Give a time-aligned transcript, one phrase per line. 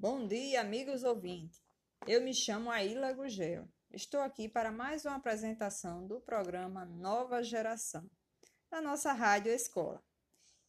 [0.00, 1.60] Bom dia, amigos ouvintes.
[2.06, 3.68] Eu me chamo Aila Gugel.
[3.92, 8.10] Estou aqui para mais uma apresentação do programa Nova Geração,
[8.70, 10.02] da nossa rádio escola.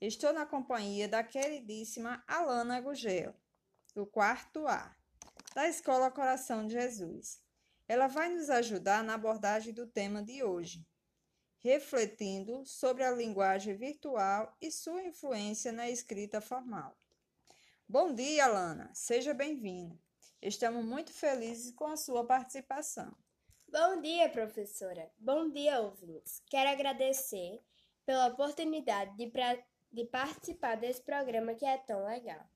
[0.01, 3.33] Estou na companhia da queridíssima Alana Gugel,
[3.95, 4.93] do quarto A,
[5.55, 7.41] da Escola Coração de Jesus.
[7.87, 10.85] Ela vai nos ajudar na abordagem do tema de hoje,
[11.59, 16.97] refletindo sobre a linguagem virtual e sua influência na escrita formal.
[17.91, 18.89] Bom dia, Alana.
[18.93, 19.99] Seja bem-vinda.
[20.41, 23.13] Estamos muito felizes com a sua participação.
[23.67, 25.11] Bom dia, professora.
[25.19, 26.41] Bom dia, ouvintes.
[26.45, 27.61] Quero agradecer
[28.05, 29.61] pela oportunidade de, pra...
[29.91, 32.49] de participar desse programa que é tão legal.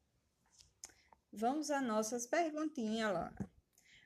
[1.33, 3.51] Vamos às nossas perguntinhas, Alana.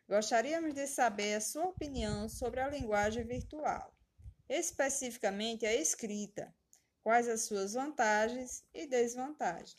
[0.07, 3.95] Gostaríamos de saber a sua opinião sobre a linguagem virtual,
[4.49, 6.51] especificamente a escrita.
[7.03, 9.77] Quais as suas vantagens e desvantagens?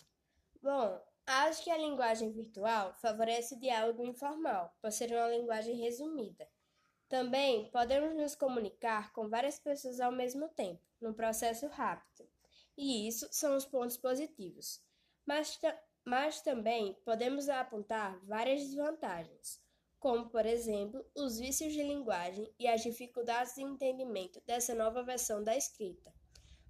[0.62, 6.44] Bom, Acho que a linguagem virtual favorece o diálogo informal, por ser uma linguagem resumida.
[7.08, 12.28] Também podemos nos comunicar com várias pessoas ao mesmo tempo, num processo rápido.
[12.76, 14.82] E isso são os pontos positivos.
[15.24, 15.56] Mas,
[16.04, 19.60] mas também podemos apontar várias desvantagens,
[20.00, 25.44] como, por exemplo, os vícios de linguagem e as dificuldades de entendimento dessa nova versão
[25.44, 26.12] da escrita.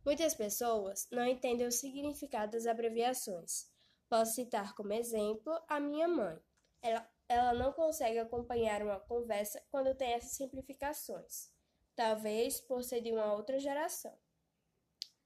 [0.05, 3.69] Muitas pessoas não entendem o significado das abreviações
[4.11, 6.36] Posso citar como exemplo a minha mãe.
[6.83, 11.48] Ela, ela não consegue acompanhar uma conversa quando tem essas simplificações,
[11.94, 14.19] talvez por ser de uma outra geração.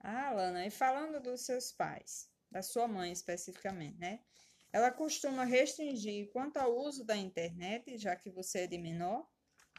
[0.01, 4.23] Ah, Lana, e falando dos seus pais, da sua mãe especificamente, né?
[4.71, 9.27] Ela costuma restringir quanto ao uso da internet, já que você é de menor?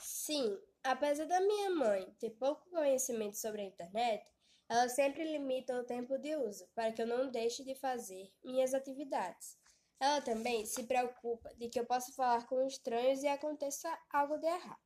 [0.02, 4.35] Sim, apesar da minha mãe ter pouco conhecimento sobre a internet,
[4.68, 8.74] ela sempre limita o tempo de uso para que eu não deixe de fazer minhas
[8.74, 9.58] atividades.
[10.00, 14.48] Ela também se preocupa de que eu possa falar com estranhos e aconteça algo de
[14.48, 14.86] errado.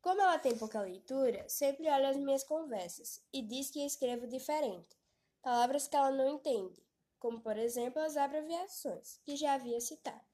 [0.00, 4.96] Como ela tem pouca leitura, sempre olha as minhas conversas e diz que escrevo diferente,
[5.42, 6.82] palavras que ela não entende,
[7.18, 10.24] como por exemplo as abreviações, que já havia citado.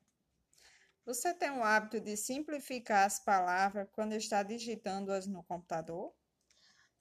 [1.07, 6.15] Você tem o hábito de simplificar as palavras quando está digitando-as no computador?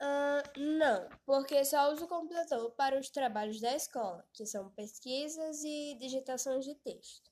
[0.02, 0.49] Uh,
[0.90, 5.96] não, porque só uso o computador para os trabalhos da escola, que são pesquisas e
[6.00, 7.30] digitações de texto.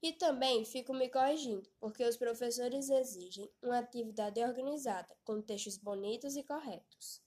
[0.00, 6.36] E também fico me corrigindo, porque os professores exigem uma atividade organizada, com textos bonitos
[6.36, 7.20] e corretos.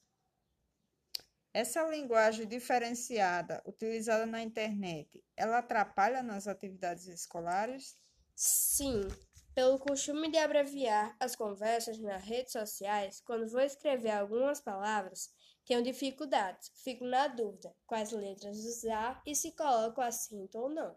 [1.52, 7.96] Essa linguagem diferenciada utilizada na internet, ela atrapalha nas atividades escolares?
[8.34, 9.06] Sim,
[9.54, 15.30] pelo costume de abreviar as conversas nas redes sociais, quando vou escrever algumas palavras,
[15.64, 20.96] tenho dificuldades, fico na dúvida quais letras usar e se coloco acento ou não.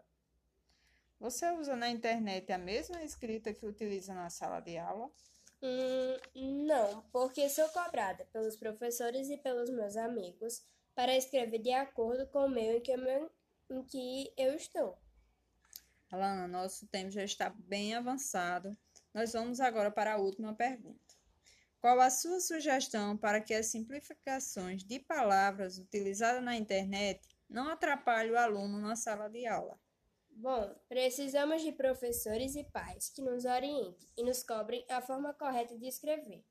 [1.18, 5.10] Você usa na internet a mesma escrita que utiliza na sala de aula?
[5.60, 10.62] Hum, não, porque sou cobrada pelos professores e pelos meus amigos
[10.94, 13.30] para escrever de acordo com o meio em que eu,
[13.70, 14.96] em que eu estou.
[16.10, 18.76] Alana, nosso tempo já está bem avançado.
[19.12, 21.07] Nós vamos agora para a última pergunta.
[21.80, 28.32] Qual a sua sugestão para que as simplificações de palavras utilizadas na internet não atrapalhem
[28.32, 29.78] o aluno na sala de aula?
[30.28, 35.78] Bom, precisamos de professores e pais que nos orientem e nos cobrem a forma correta
[35.78, 36.44] de escrever.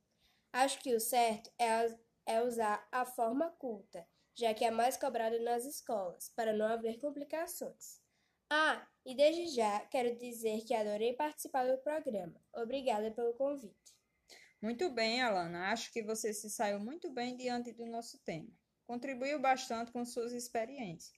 [0.53, 1.93] Acho que o certo é,
[2.25, 6.99] é usar a forma culta, já que é mais cobrada nas escolas, para não haver
[6.99, 8.01] complicações.
[8.49, 12.41] Ah, e desde já quero dizer que adorei participar do programa.
[12.53, 13.96] Obrigada pelo convite.
[14.61, 15.71] Muito bem, Alana.
[15.71, 18.49] Acho que você se saiu muito bem diante do nosso tema.
[18.87, 21.13] Contribuiu bastante com suas experiências.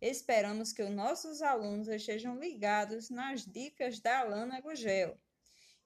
[0.00, 5.20] Esperamos que os nossos alunos estejam ligados nas dicas da Alana Gugel.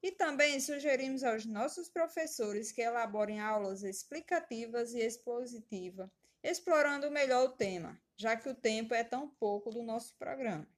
[0.02, 6.08] E também sugerimos aos nossos professores que elaborem aulas explicativas e expositivas,
[6.42, 10.68] explorando melhor o tema, já que o tempo é tão pouco do nosso programa.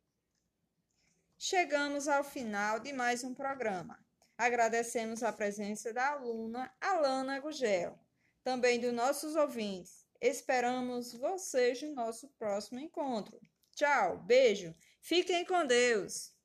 [1.39, 3.99] Chegamos ao final de mais um programa.
[4.39, 7.99] Agradecemos a presença da aluna Alana Gugel,
[8.45, 10.05] também dos nossos ouvintes.
[10.21, 13.41] Esperamos vocês no nosso próximo encontro.
[13.75, 16.36] Tchau, beijo, fiquem com Deus!